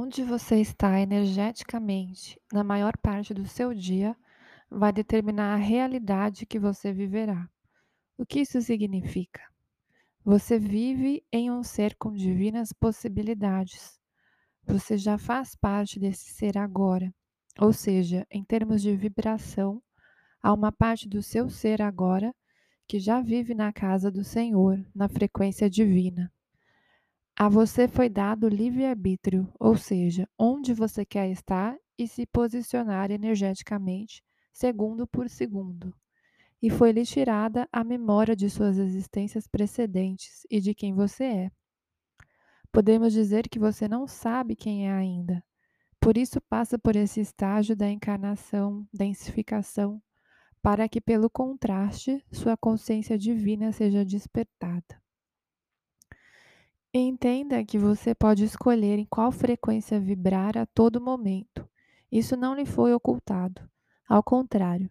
Onde 0.00 0.22
você 0.22 0.60
está 0.60 1.00
energeticamente 1.00 2.40
na 2.52 2.62
maior 2.62 2.96
parte 2.98 3.34
do 3.34 3.48
seu 3.48 3.74
dia 3.74 4.16
vai 4.70 4.92
determinar 4.92 5.54
a 5.54 5.56
realidade 5.56 6.46
que 6.46 6.56
você 6.56 6.92
viverá. 6.92 7.50
O 8.16 8.24
que 8.24 8.42
isso 8.42 8.62
significa? 8.62 9.42
Você 10.24 10.56
vive 10.56 11.24
em 11.32 11.50
um 11.50 11.64
ser 11.64 11.96
com 11.96 12.12
divinas 12.12 12.72
possibilidades. 12.72 13.98
Você 14.64 14.96
já 14.96 15.18
faz 15.18 15.56
parte 15.56 15.98
desse 15.98 16.32
ser 16.32 16.56
agora. 16.56 17.12
Ou 17.58 17.72
seja, 17.72 18.24
em 18.30 18.44
termos 18.44 18.80
de 18.80 18.94
vibração, 18.94 19.82
há 20.40 20.52
uma 20.52 20.70
parte 20.70 21.08
do 21.08 21.20
seu 21.20 21.50
ser 21.50 21.82
agora 21.82 22.32
que 22.86 23.00
já 23.00 23.20
vive 23.20 23.52
na 23.52 23.72
casa 23.72 24.12
do 24.12 24.22
Senhor, 24.22 24.78
na 24.94 25.08
frequência 25.08 25.68
divina. 25.68 26.32
A 27.40 27.48
você 27.48 27.86
foi 27.86 28.08
dado 28.08 28.48
livre-arbítrio, 28.48 29.48
ou 29.60 29.76
seja, 29.76 30.28
onde 30.36 30.74
você 30.74 31.04
quer 31.04 31.30
estar 31.30 31.78
e 31.96 32.08
se 32.08 32.26
posicionar 32.26 33.12
energeticamente, 33.12 34.24
segundo 34.52 35.06
por 35.06 35.28
segundo. 35.28 35.94
E 36.60 36.68
foi-lhe 36.68 37.04
tirada 37.04 37.68
a 37.70 37.84
memória 37.84 38.34
de 38.34 38.50
suas 38.50 38.76
existências 38.76 39.46
precedentes 39.46 40.44
e 40.50 40.60
de 40.60 40.74
quem 40.74 40.92
você 40.92 41.22
é. 41.22 41.50
Podemos 42.72 43.12
dizer 43.12 43.48
que 43.48 43.60
você 43.60 43.86
não 43.86 44.08
sabe 44.08 44.56
quem 44.56 44.88
é 44.88 44.92
ainda. 44.92 45.40
Por 46.00 46.18
isso 46.18 46.40
passa 46.40 46.76
por 46.76 46.96
esse 46.96 47.20
estágio 47.20 47.76
da 47.76 47.88
encarnação, 47.88 48.84
densificação, 48.92 50.02
para 50.60 50.88
que, 50.88 51.00
pelo 51.00 51.30
contraste, 51.30 52.20
sua 52.32 52.56
consciência 52.56 53.16
divina 53.16 53.70
seja 53.70 54.04
despertada. 54.04 55.00
Entenda 56.92 57.62
que 57.64 57.78
você 57.78 58.14
pode 58.14 58.44
escolher 58.44 58.98
em 58.98 59.04
qual 59.04 59.30
frequência 59.30 60.00
vibrar 60.00 60.56
a 60.56 60.64
todo 60.64 61.00
momento. 61.00 61.68
Isso 62.10 62.34
não 62.34 62.54
lhe 62.54 62.64
foi 62.64 62.94
ocultado. 62.94 63.68
Ao 64.08 64.22
contrário, 64.22 64.90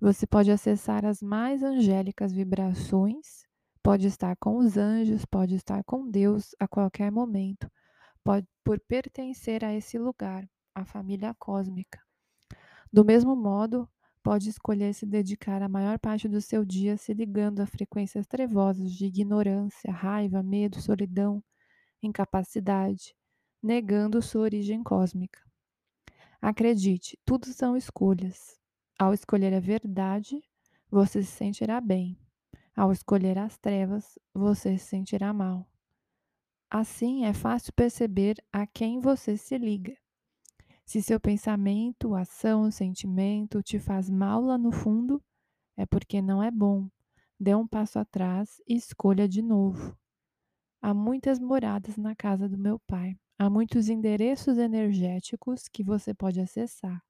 você 0.00 0.26
pode 0.26 0.50
acessar 0.50 1.04
as 1.04 1.22
mais 1.22 1.62
angélicas 1.62 2.32
vibrações, 2.32 3.46
pode 3.80 4.08
estar 4.08 4.36
com 4.36 4.56
os 4.56 4.76
anjos, 4.76 5.24
pode 5.24 5.54
estar 5.54 5.84
com 5.84 6.10
Deus 6.10 6.52
a 6.58 6.66
qualquer 6.66 7.12
momento, 7.12 7.70
pode 8.24 8.46
por 8.64 8.80
pertencer 8.80 9.64
a 9.64 9.72
esse 9.72 9.98
lugar, 9.98 10.48
a 10.74 10.84
família 10.84 11.32
cósmica. 11.38 12.00
Do 12.92 13.04
mesmo 13.04 13.36
modo, 13.36 13.88
pode 14.26 14.50
escolher 14.50 14.92
se 14.92 15.06
dedicar 15.06 15.62
a 15.62 15.68
maior 15.68 16.00
parte 16.00 16.26
do 16.26 16.40
seu 16.40 16.64
dia 16.64 16.96
se 16.96 17.14
ligando 17.14 17.60
a 17.60 17.66
frequências 17.66 18.26
trevosas 18.26 18.90
de 18.90 19.06
ignorância, 19.06 19.92
raiva, 19.92 20.42
medo, 20.42 20.82
solidão, 20.82 21.40
incapacidade, 22.02 23.14
negando 23.62 24.20
sua 24.20 24.40
origem 24.40 24.82
cósmica. 24.82 25.38
Acredite, 26.42 27.16
tudo 27.24 27.46
são 27.46 27.76
escolhas. 27.76 28.58
Ao 28.98 29.14
escolher 29.14 29.54
a 29.54 29.60
verdade, 29.60 30.42
você 30.90 31.22
se 31.22 31.30
sentirá 31.30 31.80
bem. 31.80 32.18
Ao 32.74 32.90
escolher 32.90 33.38
as 33.38 33.56
trevas, 33.56 34.18
você 34.34 34.76
se 34.76 34.86
sentirá 34.86 35.32
mal. 35.32 35.70
Assim, 36.68 37.26
é 37.26 37.32
fácil 37.32 37.72
perceber 37.74 38.44
a 38.52 38.66
quem 38.66 38.98
você 38.98 39.36
se 39.36 39.56
liga. 39.56 39.96
Se 40.86 41.02
seu 41.02 41.18
pensamento, 41.18 42.14
ação, 42.14 42.70
sentimento 42.70 43.60
te 43.60 43.76
faz 43.76 44.08
mal 44.08 44.40
lá 44.40 44.56
no 44.56 44.70
fundo, 44.70 45.20
é 45.76 45.84
porque 45.84 46.22
não 46.22 46.40
é 46.40 46.50
bom. 46.50 46.88
Dê 47.38 47.56
um 47.56 47.66
passo 47.66 47.98
atrás 47.98 48.62
e 48.68 48.76
escolha 48.76 49.28
de 49.28 49.42
novo. 49.42 49.98
Há 50.80 50.94
muitas 50.94 51.40
moradas 51.40 51.96
na 51.96 52.14
casa 52.14 52.48
do 52.48 52.56
meu 52.56 52.78
pai. 52.86 53.18
Há 53.36 53.50
muitos 53.50 53.88
endereços 53.88 54.58
energéticos 54.58 55.66
que 55.68 55.82
você 55.82 56.14
pode 56.14 56.40
acessar. 56.40 57.02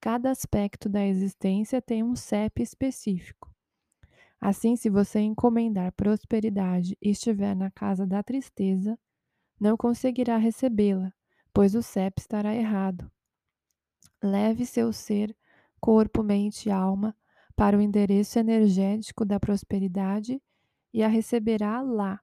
Cada 0.00 0.30
aspecto 0.30 0.88
da 0.88 1.06
existência 1.06 1.80
tem 1.80 2.02
um 2.02 2.16
CEP 2.16 2.60
específico. 2.60 3.54
Assim, 4.40 4.74
se 4.74 4.90
você 4.90 5.20
encomendar 5.20 5.92
prosperidade 5.92 6.96
e 7.00 7.10
estiver 7.10 7.54
na 7.54 7.70
casa 7.70 8.04
da 8.04 8.22
tristeza, 8.22 8.98
não 9.60 9.76
conseguirá 9.76 10.36
recebê-la, 10.36 11.12
pois 11.58 11.74
o 11.74 11.82
CEP 11.82 12.20
estará 12.20 12.54
errado. 12.54 13.10
Leve 14.22 14.64
seu 14.64 14.92
ser, 14.92 15.36
corpo, 15.80 16.22
mente 16.22 16.68
e 16.68 16.70
alma 16.70 17.16
para 17.56 17.76
o 17.76 17.80
endereço 17.80 18.38
energético 18.38 19.24
da 19.24 19.40
prosperidade 19.40 20.40
e 20.94 21.02
a 21.02 21.08
receberá 21.08 21.82
lá. 21.82 22.20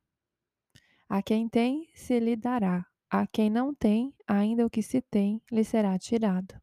A 1.09 1.21
quem 1.21 1.49
tem, 1.49 1.89
se 1.93 2.17
lhe 2.17 2.37
dará. 2.37 2.85
A 3.09 3.27
quem 3.27 3.49
não 3.49 3.75
tem, 3.75 4.15
ainda 4.25 4.65
o 4.65 4.69
que 4.69 4.81
se 4.81 5.01
tem, 5.01 5.41
lhe 5.51 5.65
será 5.65 5.99
tirado. 5.99 6.55